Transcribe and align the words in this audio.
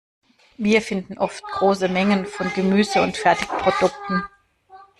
Wir 0.57 0.81
finden 0.81 1.19
oft 1.19 1.43
große 1.43 1.87
Mengen 1.87 2.25
von 2.25 2.51
Gemüse 2.55 3.03
und 3.03 3.17
Fertigprodukten. 3.17 4.23